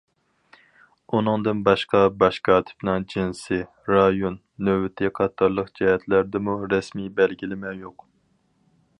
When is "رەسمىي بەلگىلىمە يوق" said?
6.73-8.07